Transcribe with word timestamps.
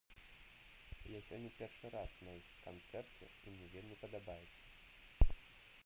Я 1.15 1.19
сёння 1.27 1.51
першы 1.59 1.91
раз 1.97 2.11
на 2.29 2.33
іх 2.39 2.47
канцэрце 2.65 3.29
і 3.29 3.47
мне 3.55 3.67
вельмі 3.75 3.95
падабаецца. 4.01 5.41